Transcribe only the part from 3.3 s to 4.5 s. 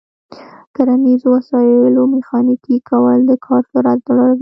کار سرعت لوړوي.